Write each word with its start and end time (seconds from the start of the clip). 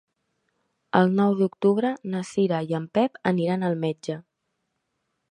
El 0.99 1.11
nou 1.17 1.33
d'octubre 1.41 1.91
na 2.13 2.21
Cira 2.29 2.61
i 2.71 2.73
en 2.79 2.87
Pep 2.99 3.19
aniran 3.33 3.65
al 3.67 3.77
metge. 3.85 4.17